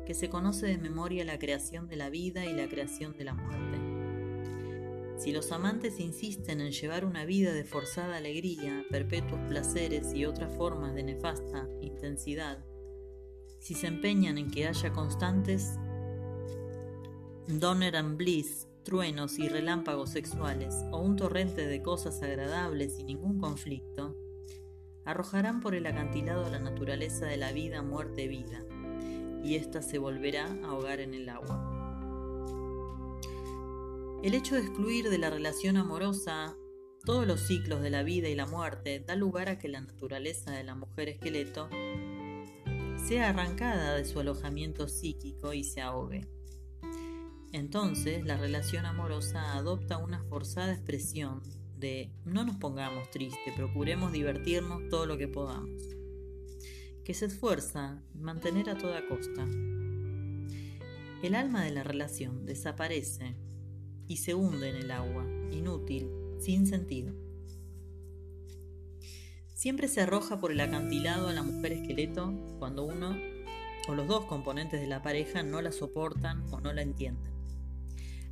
que 0.07 0.15
se 0.15 0.29
conoce 0.29 0.67
de 0.67 0.79
memoria 0.79 1.25
la 1.25 1.38
creación 1.38 1.87
de 1.87 1.95
la 1.95 2.11
vida 2.11 2.45
y 2.45 2.53
la 2.53 2.69
creación 2.69 3.17
de 3.17 3.25
la 3.25 3.35
muerte. 3.35 3.86
Si 5.18 5.32
los 5.32 5.50
amantes 5.50 5.99
insisten 5.99 6.61
en 6.61 6.73
llevar 6.73 7.04
una 7.04 7.25
vida 7.25 7.52
de 7.52 7.64
forzada 7.64 8.18
alegría, 8.18 8.85
perpetuos 8.90 9.40
placeres 9.49 10.12
y 10.14 10.26
otras 10.26 10.54
formas 10.56 10.94
de 10.94 11.04
nefasta 11.04 11.68
intensidad, 11.80 12.64
si 13.58 13.75
se 13.75 13.87
empeñan 13.87 14.37
en 14.37 14.50
que 14.50 14.66
haya 14.66 14.92
constantes 14.92 15.73
donner 17.49 17.96
and 17.96 18.16
bliss, 18.16 18.68
truenos 18.82 19.38
y 19.38 19.49
relámpagos 19.49 20.11
sexuales, 20.11 20.75
o 20.92 21.00
un 21.00 21.16
torrente 21.16 21.66
de 21.66 21.82
cosas 21.82 22.23
agradables 22.23 22.99
y 22.99 23.04
ningún 23.04 23.38
conflicto, 23.38 24.14
arrojarán 25.04 25.61
por 25.61 25.75
el 25.75 25.87
acantilado 25.87 26.50
la 26.50 26.58
naturaleza 26.58 27.26
de 27.26 27.37
la 27.37 27.52
vida, 27.52 27.82
muerte, 27.82 28.28
vida, 28.28 28.64
y 29.42 29.54
ésta 29.54 29.80
se 29.80 29.99
volverá 29.99 30.46
a 30.46 30.68
ahogar 30.68 31.00
en 31.00 31.14
el 31.14 31.28
agua. 31.28 31.75
El 34.26 34.35
hecho 34.35 34.56
de 34.56 34.62
excluir 34.62 35.09
de 35.09 35.18
la 35.18 35.30
relación 35.30 35.76
amorosa 35.76 36.56
todos 37.04 37.28
los 37.28 37.42
ciclos 37.42 37.80
de 37.80 37.90
la 37.90 38.02
vida 38.02 38.28
y 38.28 38.35
la 38.35 38.45
muerte 38.45 38.99
da 38.99 39.14
lugar 39.14 39.49
a 39.49 39.56
que 39.56 39.68
la 39.68 39.80
naturaleza 39.80 40.50
de 40.50 40.64
la 40.64 40.75
mujer 40.75 41.09
esqueleto 41.09 41.68
sea 43.06 43.28
arrancada 43.28 43.95
de 43.95 44.04
su 44.04 44.18
alojamiento 44.18 44.88
psíquico 44.88 45.52
y 45.52 45.62
se 45.62 45.80
ahogue. 45.80 46.26
Entonces 47.52 48.25
la 48.25 48.37
relación 48.37 48.85
amorosa 48.85 49.54
adopta 49.54 49.99
una 49.99 50.25
forzada 50.25 50.73
expresión 50.73 51.40
de 51.78 52.11
no 52.25 52.45
nos 52.45 52.56
pongamos 52.56 53.09
tristes, 53.12 53.54
procuremos 53.54 54.11
divertirnos 54.11 54.88
todo 54.88 55.06
lo 55.06 55.16
que 55.18 55.28
podamos, 55.28 55.80
que 57.04 57.14
se 57.14 57.26
esfuerza 57.26 58.02
en 58.12 58.23
mantener 58.23 58.71
a 58.71 58.76
toda 58.76 59.06
costa. 59.06 59.45
El 61.23 61.37
alma 61.37 61.62
de 61.62 61.71
la 61.71 61.85
relación 61.85 62.45
desaparece 62.45 63.37
y 64.09 64.19
se 64.19 64.35
hunde 64.35 64.71
en 64.71 64.77
el 64.77 64.91
agua, 64.91 65.25
inútil, 65.51 66.11
sin 66.39 66.67
sentido. 66.67 67.15
Siempre 69.55 69.89
se 69.89 70.03
arroja 70.03 70.39
por 70.39 70.53
el 70.53 70.61
acantilado 70.61 71.29
a 71.29 71.33
la 71.33 71.43
mujer 71.43 71.73
esqueleto 71.73 72.33
cuando 72.59 72.85
uno 72.85 73.17
o 73.89 73.95
los 73.95 74.07
dos 74.07 74.27
componentes 74.27 74.81
de 74.81 74.87
la 74.87 75.03
pareja 75.03 75.43
no 75.43 75.63
la 75.63 75.73
soportan 75.73 76.45
o 76.53 76.61
no 76.61 76.73
la 76.73 76.83
entienden. 76.83 77.33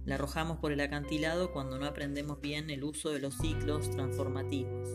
La 0.05 0.17
arrojamos 0.17 0.59
por 0.59 0.71
el 0.71 0.81
acantilado 0.81 1.51
cuando 1.51 1.79
no 1.79 1.87
aprendemos 1.87 2.41
bien 2.41 2.69
el 2.69 2.85
uso 2.85 3.11
de 3.11 3.21
los 3.21 3.39
ciclos 3.39 3.91
transformativos, 3.91 4.91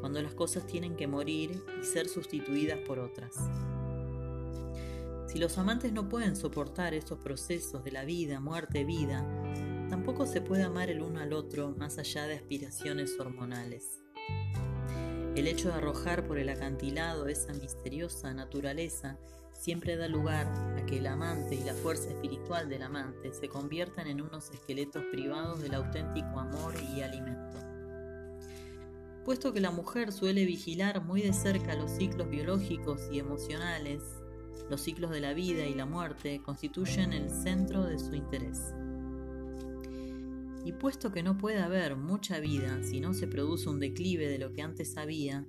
cuando 0.00 0.20
las 0.20 0.34
cosas 0.34 0.66
tienen 0.66 0.96
que 0.96 1.06
morir 1.06 1.62
y 1.80 1.84
ser 1.84 2.08
sustituidas 2.08 2.78
por 2.80 2.98
otras. 2.98 3.34
Si 5.28 5.38
los 5.38 5.56
amantes 5.56 5.92
no 5.92 6.08
pueden 6.08 6.36
soportar 6.36 6.92
estos 6.92 7.18
procesos 7.18 7.82
de 7.82 7.90
la 7.90 8.04
vida, 8.04 8.38
muerte, 8.38 8.84
vida, 8.84 9.26
tampoco 9.94 10.26
se 10.26 10.40
puede 10.40 10.64
amar 10.64 10.90
el 10.90 11.02
uno 11.02 11.20
al 11.20 11.32
otro 11.32 11.72
más 11.78 11.98
allá 11.98 12.26
de 12.26 12.34
aspiraciones 12.34 13.16
hormonales. 13.20 14.02
El 15.36 15.46
hecho 15.46 15.68
de 15.68 15.74
arrojar 15.74 16.26
por 16.26 16.36
el 16.36 16.48
acantilado 16.48 17.28
esa 17.28 17.52
misteriosa 17.52 18.34
naturaleza 18.34 19.20
siempre 19.52 19.96
da 19.96 20.08
lugar 20.08 20.48
a 20.76 20.84
que 20.84 20.98
el 20.98 21.06
amante 21.06 21.54
y 21.54 21.62
la 21.62 21.74
fuerza 21.74 22.10
espiritual 22.10 22.68
del 22.68 22.82
amante 22.82 23.32
se 23.32 23.48
conviertan 23.48 24.08
en 24.08 24.20
unos 24.20 24.50
esqueletos 24.50 25.04
privados 25.12 25.62
del 25.62 25.74
auténtico 25.74 26.40
amor 26.40 26.74
y 26.92 27.02
alimento. 27.02 27.56
Puesto 29.24 29.52
que 29.52 29.60
la 29.60 29.70
mujer 29.70 30.10
suele 30.10 30.44
vigilar 30.44 31.04
muy 31.04 31.22
de 31.22 31.32
cerca 31.32 31.76
los 31.76 31.92
ciclos 31.92 32.28
biológicos 32.28 33.00
y 33.12 33.20
emocionales, 33.20 34.02
los 34.68 34.80
ciclos 34.80 35.12
de 35.12 35.20
la 35.20 35.34
vida 35.34 35.64
y 35.66 35.74
la 35.74 35.86
muerte 35.86 36.42
constituyen 36.42 37.12
el 37.12 37.30
centro 37.30 37.84
de 37.84 38.00
su 38.00 38.16
interés. 38.16 38.74
Y 40.64 40.72
puesto 40.72 41.12
que 41.12 41.22
no 41.22 41.36
puede 41.36 41.60
haber 41.60 41.96
mucha 41.96 42.40
vida 42.40 42.82
si 42.82 43.00
no 43.00 43.12
se 43.12 43.26
produce 43.26 43.68
un 43.68 43.80
declive 43.80 44.28
de 44.28 44.38
lo 44.38 44.52
que 44.52 44.62
antes 44.62 44.96
había, 44.96 45.46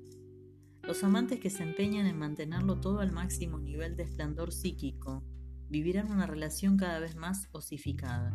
los 0.84 1.04
amantes 1.04 1.40
que 1.40 1.50
se 1.50 1.64
empeñan 1.64 2.06
en 2.06 2.20
mantenerlo 2.20 2.80
todo 2.80 3.00
al 3.00 3.12
máximo 3.12 3.58
nivel 3.58 3.96
de 3.96 4.04
esplendor 4.04 4.52
psíquico 4.52 5.24
vivirán 5.70 6.12
una 6.12 6.28
relación 6.28 6.78
cada 6.78 7.00
vez 7.00 7.16
más 7.16 7.48
osificada. 7.52 8.32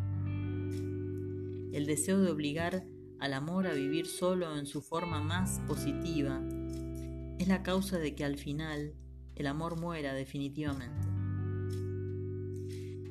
El 1.71 1.85
deseo 1.85 2.19
de 2.19 2.29
obligar 2.29 2.85
al 3.21 3.33
amor 3.33 3.67
a 3.67 3.73
vivir 3.73 4.07
solo 4.07 4.57
en 4.57 4.65
su 4.65 4.81
forma 4.81 5.21
más 5.21 5.61
positiva, 5.67 6.41
es 7.37 7.47
la 7.47 7.63
causa 7.63 7.99
de 7.99 8.15
que 8.15 8.25
al 8.25 8.37
final 8.37 8.95
el 9.35 9.47
amor 9.47 9.79
muera 9.79 10.13
definitivamente. 10.13 11.07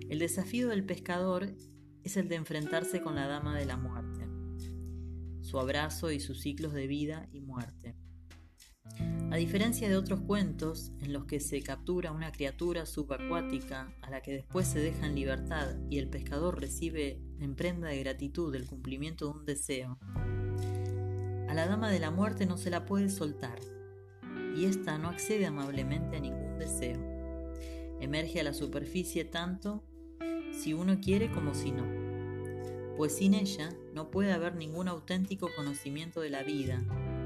El 0.09 0.19
desafío 0.19 0.69
del 0.69 0.85
pescador 0.85 1.55
es 2.05 2.17
el 2.17 2.29
de 2.29 2.37
enfrentarse 2.37 3.01
con 3.01 3.15
la 3.15 3.27
dama 3.27 3.57
de 3.57 3.67
la 3.67 3.77
muerte, 3.77 4.27
su 5.43 5.59
abrazo 5.59 6.11
y 6.11 6.21
sus 6.21 6.41
ciclos 6.41 6.73
de 6.73 6.87
vida 6.87 7.29
y 7.33 7.41
muerte. 7.41 7.97
A 9.31 9.37
diferencia 9.37 9.89
de 9.89 9.97
otros 9.97 10.21
cuentos 10.21 10.93
en 11.01 11.13
los 11.13 11.25
que 11.25 11.41
se 11.41 11.63
captura 11.63 12.13
una 12.13 12.33
criatura 12.33 12.87
subacuática 12.87 13.95
a 14.03 14.11
la 14.11 14.23
que 14.23 14.33
después 14.33 14.67
se 14.67 14.81
deja 14.81 15.07
en 15.07 15.15
libertad 15.15 15.77
y 15.89 15.99
el 15.99 16.09
pescador 16.09 16.61
recibe 16.61 17.21
en 17.39 17.55
prenda 17.55 17.89
de 17.89 18.01
gratitud 18.01 18.55
el 18.55 18.67
cumplimiento 18.67 19.27
de 19.27 19.39
un 19.39 19.45
deseo, 19.45 19.99
a 21.51 21.55
la 21.55 21.67
dama 21.67 21.91
de 21.91 21.99
la 21.99 22.13
muerte 22.13 22.47
no 22.47 22.57
se 22.57 22.71
la 22.71 22.87
puede 22.87 23.11
soltar 23.11 23.59
y 24.55 24.67
ésta 24.67 24.99
no 24.99 25.09
accede 25.09 25.47
amablemente 25.47 26.17
a 26.17 26.21
ningún 26.21 26.61
deseo. 26.61 27.01
Emerge 28.01 28.39
a 28.39 28.45
la 28.45 28.55
superficie 28.55 29.25
tanto 29.25 29.83
si 30.53 30.75
uno 30.75 31.01
quiere 31.01 31.31
como 31.31 31.55
si 31.55 31.73
no, 31.73 31.85
pues 32.97 33.17
sin 33.17 33.35
ella 33.35 33.71
no 33.95 34.11
puede 34.11 34.33
haber 34.33 34.57
ningún 34.57 34.89
auténtico 34.89 35.49
conocimiento 35.57 36.21
de 36.21 36.31
la 36.31 36.43
vida 36.43 36.85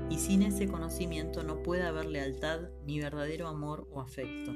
y 0.08 0.18
sin 0.18 0.42
ese 0.42 0.68
conocimiento 0.68 1.42
no 1.42 1.62
puede 1.62 1.82
haber 1.82 2.06
lealtad 2.06 2.68
ni 2.86 3.00
verdadero 3.00 3.48
amor 3.48 3.88
o 3.90 4.00
afecto. 4.00 4.52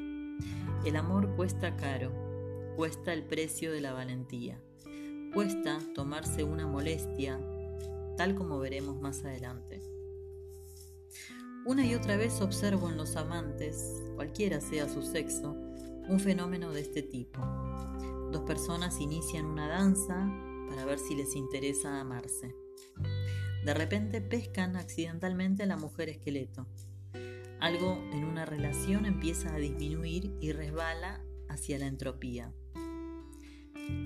El 0.84 0.96
amor 0.96 1.34
cuesta 1.34 1.76
caro, 1.76 2.12
cuesta 2.76 3.12
el 3.12 3.24
precio 3.24 3.72
de 3.72 3.80
la 3.80 3.92
valentía, 3.92 4.60
cuesta 5.34 5.80
tomarse 5.94 6.44
una 6.44 6.66
molestia, 6.66 7.40
tal 8.16 8.34
como 8.34 8.58
veremos 8.60 9.00
más 9.00 9.24
adelante. 9.24 9.82
Una 11.66 11.84
y 11.84 11.94
otra 11.94 12.16
vez 12.16 12.40
observo 12.40 12.88
en 12.88 12.96
los 12.96 13.16
amantes, 13.16 13.92
cualquiera 14.14 14.60
sea 14.60 14.88
su 14.88 15.02
sexo, 15.02 15.56
un 16.08 16.20
fenómeno 16.20 16.70
de 16.70 16.80
este 16.80 17.02
tipo. 17.02 17.40
Dos 18.30 18.42
personas 18.42 19.00
inician 19.00 19.46
una 19.46 19.68
danza 19.68 20.30
para 20.68 20.84
ver 20.84 20.98
si 20.98 21.14
les 21.14 21.34
interesa 21.34 22.00
amarse. 22.00 22.54
De 23.64 23.74
repente 23.74 24.20
pescan 24.20 24.76
accidentalmente 24.76 25.62
a 25.62 25.66
la 25.66 25.76
mujer 25.76 26.08
esqueleto. 26.08 26.66
Algo 27.60 27.98
en 28.12 28.24
una 28.24 28.44
relación 28.44 29.06
empieza 29.06 29.54
a 29.54 29.58
disminuir 29.58 30.36
y 30.40 30.52
resbala 30.52 31.24
hacia 31.48 31.78
la 31.78 31.86
entropía. 31.86 32.52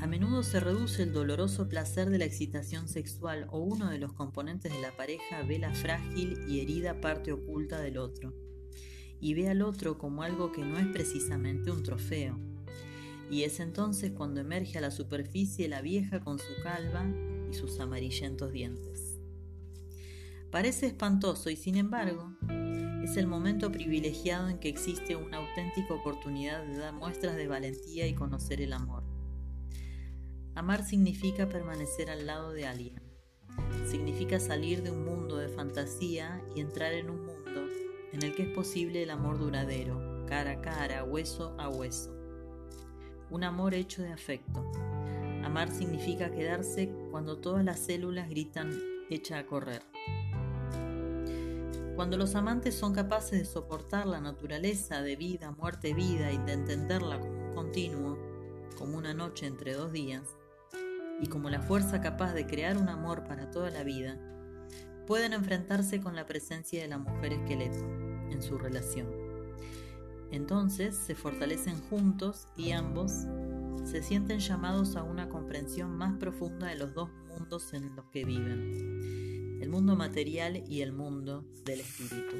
A 0.00 0.06
menudo 0.06 0.44
se 0.44 0.60
reduce 0.60 1.02
el 1.02 1.12
doloroso 1.12 1.68
placer 1.68 2.08
de 2.08 2.18
la 2.18 2.24
excitación 2.24 2.88
sexual 2.88 3.48
o 3.50 3.58
uno 3.58 3.90
de 3.90 3.98
los 3.98 4.12
componentes 4.12 4.72
de 4.72 4.80
la 4.80 4.96
pareja 4.96 5.42
ve 5.42 5.58
la 5.58 5.74
frágil 5.74 6.38
y 6.48 6.60
herida 6.60 7.00
parte 7.00 7.32
oculta 7.32 7.80
del 7.80 7.98
otro 7.98 8.32
y 9.22 9.34
ve 9.34 9.48
al 9.48 9.62
otro 9.62 9.98
como 9.98 10.22
algo 10.22 10.50
que 10.50 10.64
no 10.64 10.78
es 10.78 10.86
precisamente 10.88 11.70
un 11.70 11.82
trofeo. 11.82 12.51
Y 13.32 13.44
es 13.44 13.60
entonces 13.60 14.12
cuando 14.12 14.40
emerge 14.40 14.76
a 14.76 14.82
la 14.82 14.90
superficie 14.90 15.66
la 15.66 15.80
vieja 15.80 16.20
con 16.20 16.38
su 16.38 16.52
calva 16.62 17.06
y 17.50 17.54
sus 17.54 17.80
amarillentos 17.80 18.52
dientes. 18.52 19.18
Parece 20.50 20.84
espantoso 20.84 21.48
y 21.48 21.56
sin 21.56 21.76
embargo 21.76 22.36
es 23.02 23.16
el 23.16 23.26
momento 23.26 23.72
privilegiado 23.72 24.50
en 24.50 24.58
que 24.58 24.68
existe 24.68 25.16
una 25.16 25.38
auténtica 25.38 25.94
oportunidad 25.94 26.62
de 26.62 26.76
dar 26.76 26.92
muestras 26.92 27.34
de 27.34 27.48
valentía 27.48 28.06
y 28.06 28.12
conocer 28.12 28.60
el 28.60 28.74
amor. 28.74 29.02
Amar 30.54 30.84
significa 30.84 31.48
permanecer 31.48 32.10
al 32.10 32.26
lado 32.26 32.52
de 32.52 32.66
alguien. 32.66 33.00
Significa 33.86 34.40
salir 34.40 34.82
de 34.82 34.90
un 34.90 35.06
mundo 35.06 35.38
de 35.38 35.48
fantasía 35.48 36.44
y 36.54 36.60
entrar 36.60 36.92
en 36.92 37.08
un 37.08 37.24
mundo 37.24 37.66
en 38.12 38.22
el 38.22 38.34
que 38.34 38.42
es 38.42 38.48
posible 38.50 39.02
el 39.02 39.08
amor 39.08 39.38
duradero, 39.38 40.26
cara 40.28 40.50
a 40.50 40.60
cara, 40.60 41.02
hueso 41.02 41.56
a 41.58 41.70
hueso. 41.70 42.21
Un 43.32 43.44
amor 43.44 43.72
hecho 43.72 44.02
de 44.02 44.12
afecto. 44.12 44.70
Amar 45.42 45.70
significa 45.70 46.30
quedarse 46.30 46.92
cuando 47.10 47.38
todas 47.38 47.64
las 47.64 47.80
células 47.80 48.28
gritan 48.28 48.78
echa 49.08 49.38
a 49.38 49.46
correr. 49.46 49.80
Cuando 51.96 52.18
los 52.18 52.34
amantes 52.34 52.74
son 52.74 52.92
capaces 52.92 53.38
de 53.38 53.44
soportar 53.46 54.06
la 54.06 54.20
naturaleza 54.20 55.00
de 55.00 55.16
vida, 55.16 55.50
muerte, 55.50 55.94
vida 55.94 56.30
y 56.30 56.36
de 56.36 56.52
entenderla 56.52 57.18
como 57.20 57.48
un 57.48 57.54
continuo, 57.54 58.18
como 58.76 58.98
una 58.98 59.14
noche 59.14 59.46
entre 59.46 59.72
dos 59.72 59.92
días, 59.92 60.36
y 61.18 61.26
como 61.26 61.48
la 61.48 61.62
fuerza 61.62 62.02
capaz 62.02 62.34
de 62.34 62.46
crear 62.46 62.76
un 62.76 62.90
amor 62.90 63.24
para 63.24 63.50
toda 63.50 63.70
la 63.70 63.82
vida, 63.82 64.18
pueden 65.06 65.32
enfrentarse 65.32 66.02
con 66.02 66.16
la 66.16 66.26
presencia 66.26 66.82
de 66.82 66.88
la 66.88 66.98
mujer 66.98 67.32
esqueleto 67.32 67.82
en 68.30 68.42
su 68.42 68.58
relación. 68.58 69.21
Entonces 70.32 70.96
se 70.96 71.14
fortalecen 71.14 71.78
juntos 71.82 72.48
y 72.56 72.72
ambos 72.72 73.12
se 73.84 74.02
sienten 74.02 74.40
llamados 74.40 74.96
a 74.96 75.02
una 75.02 75.28
comprensión 75.28 75.96
más 75.96 76.16
profunda 76.18 76.68
de 76.68 76.76
los 76.76 76.94
dos 76.94 77.10
mundos 77.28 77.72
en 77.74 77.94
los 77.94 78.06
que 78.06 78.24
viven 78.24 79.60
el 79.62 79.68
mundo 79.68 79.94
material 79.94 80.64
y 80.66 80.80
el 80.80 80.92
mundo 80.92 81.44
del 81.64 81.80
espíritu. 81.80 82.36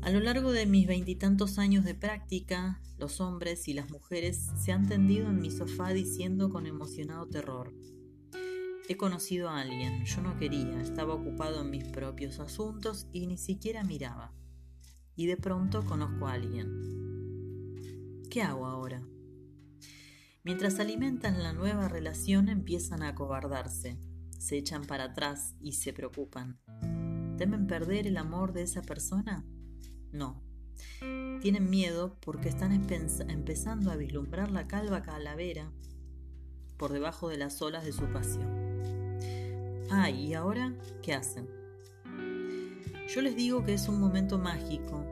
A 0.00 0.10
lo 0.10 0.20
largo 0.20 0.50
de 0.52 0.64
mis 0.64 0.86
veintitantos 0.86 1.58
años 1.58 1.84
de 1.84 1.94
práctica, 1.94 2.80
los 2.96 3.20
hombres 3.20 3.68
y 3.68 3.74
las 3.74 3.90
mujeres 3.90 4.50
se 4.56 4.72
han 4.72 4.88
tendido 4.88 5.28
en 5.28 5.40
mi 5.40 5.50
sofá 5.50 5.92
diciendo 5.92 6.50
con 6.50 6.66
emocionado 6.66 7.26
terror, 7.26 7.74
he 8.88 8.96
conocido 8.96 9.50
a 9.50 9.60
alguien, 9.60 10.04
yo 10.04 10.22
no 10.22 10.38
quería, 10.38 10.80
estaba 10.80 11.14
ocupado 11.14 11.60
en 11.60 11.70
mis 11.70 11.84
propios 11.84 12.40
asuntos 12.40 13.06
y 13.12 13.26
ni 13.26 13.38
siquiera 13.38 13.84
miraba. 13.84 14.32
Y 15.14 15.26
de 15.26 15.36
pronto 15.36 15.84
conozco 15.84 16.26
a 16.26 16.32
alguien. 16.32 18.22
¿Qué 18.30 18.42
hago 18.42 18.66
ahora? 18.66 19.02
Mientras 20.44 20.80
alimentan 20.80 21.42
la 21.42 21.52
nueva 21.52 21.88
relación 21.88 22.48
empiezan 22.48 23.02
a 23.02 23.08
acobardarse, 23.08 23.98
se 24.38 24.58
echan 24.58 24.84
para 24.84 25.04
atrás 25.04 25.54
y 25.60 25.72
se 25.72 25.92
preocupan. 25.92 26.58
¿Temen 27.38 27.66
perder 27.66 28.06
el 28.06 28.16
amor 28.16 28.52
de 28.52 28.62
esa 28.62 28.82
persona? 28.82 29.46
No. 30.10 30.42
Tienen 31.40 31.70
miedo 31.70 32.18
porque 32.20 32.48
están 32.48 32.72
empezando 32.72 33.90
a 33.90 33.96
vislumbrar 33.96 34.50
la 34.50 34.66
calva 34.66 35.02
calavera 35.02 35.70
por 36.76 36.92
debajo 36.92 37.28
de 37.28 37.36
las 37.36 37.62
olas 37.62 37.84
de 37.84 37.92
su 37.92 38.06
pasión. 38.12 38.48
Ah, 39.90 40.10
¿y 40.10 40.34
ahora 40.34 40.74
qué 41.02 41.14
hacen? 41.14 41.61
Yo 43.14 43.20
les 43.20 43.36
digo 43.36 43.62
que 43.62 43.74
es 43.74 43.88
un 43.88 44.00
momento 44.00 44.38
mágico, 44.38 45.04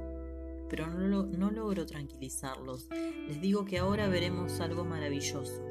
pero 0.70 0.86
no, 0.86 1.50
logro 1.50 1.84
tranquilizarlos. 1.84 2.88
Les 3.28 3.42
digo 3.42 3.66
que 3.66 3.76
ahora 3.76 4.08
veremos 4.08 4.58
algo 4.60 4.86
maravilloso, 4.86 5.62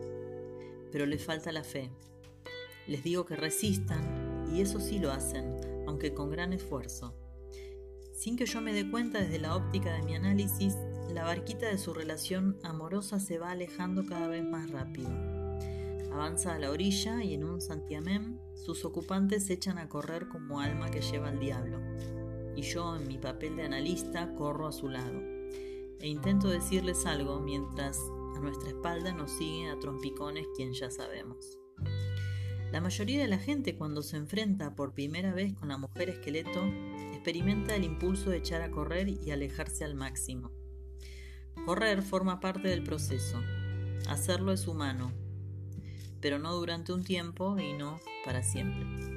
pero 0.91 1.07
les 1.07 1.25
falta 1.25 1.51
la 1.51 1.63
fe. 1.63 1.89
Les 2.85 3.03
digo 3.03 3.25
que 3.25 3.35
resistan, 3.35 4.45
y 4.53 4.61
eso 4.61 4.79
sí 4.79 4.99
lo 4.99 5.11
hacen, 5.11 5.55
aunque 5.87 6.13
con 6.13 6.29
gran 6.29 6.53
esfuerzo. 6.53 7.15
Sin 8.13 8.37
que 8.37 8.45
yo 8.45 8.61
me 8.61 8.73
dé 8.73 8.87
cuenta 8.91 9.19
desde 9.19 9.39
la 9.39 9.55
óptica 9.55 9.91
de 9.91 10.03
mi 10.03 10.13
análisis, 10.13 10.75
la 11.11 11.23
barquita 11.23 11.65
de 11.65 11.79
su 11.79 11.95
relación 11.95 12.59
amorosa 12.61 13.19
se 13.19 13.39
va 13.39 13.49
alejando 13.49 14.05
cada 14.05 14.27
vez 14.27 14.43
más 14.43 14.69
rápido. 14.69 15.09
Avanza 16.11 16.53
a 16.53 16.59
la 16.59 16.69
orilla 16.69 17.23
y 17.23 17.33
en 17.33 17.43
un 17.43 17.59
santiamén 17.59 18.39
sus 18.53 18.85
ocupantes 18.85 19.47
se 19.47 19.53
echan 19.53 19.79
a 19.79 19.89
correr 19.89 20.27
como 20.27 20.59
alma 20.59 20.91
que 20.91 21.01
lleva 21.01 21.29
al 21.29 21.39
diablo. 21.39 21.79
Y 22.59 22.61
yo, 22.61 22.97
en 22.97 23.07
mi 23.07 23.17
papel 23.17 23.55
de 23.55 23.63
analista, 23.63 24.33
corro 24.35 24.67
a 24.67 24.73
su 24.73 24.89
lado. 24.89 25.17
E 26.01 26.09
intento 26.09 26.49
decirles 26.49 27.05
algo 27.05 27.39
mientras 27.39 27.97
a 28.35 28.39
nuestra 28.41 28.71
espalda 28.71 29.13
nos 29.13 29.31
sigue 29.31 29.69
a 29.69 29.79
trompicones 29.79 30.45
quien 30.57 30.73
ya 30.73 30.91
sabemos. 30.91 31.57
La 32.73 32.81
mayoría 32.81 33.21
de 33.21 33.29
la 33.29 33.37
gente 33.37 33.77
cuando 33.77 34.01
se 34.01 34.17
enfrenta 34.17 34.75
por 34.75 34.93
primera 34.93 35.33
vez 35.33 35.53
con 35.53 35.69
la 35.69 35.77
mujer 35.77 36.09
esqueleto 36.09 36.61
experimenta 37.13 37.77
el 37.77 37.85
impulso 37.85 38.29
de 38.29 38.39
echar 38.39 38.61
a 38.61 38.71
correr 38.71 39.07
y 39.07 39.31
alejarse 39.31 39.85
al 39.85 39.95
máximo. 39.95 40.51
Correr 41.65 42.01
forma 42.01 42.41
parte 42.41 42.67
del 42.67 42.83
proceso. 42.83 43.41
Hacerlo 44.09 44.51
es 44.51 44.67
humano, 44.67 45.13
pero 46.19 46.39
no 46.39 46.53
durante 46.55 46.91
un 46.91 47.05
tiempo 47.05 47.57
y 47.57 47.71
no 47.71 48.01
para 48.25 48.43
siempre. 48.43 49.08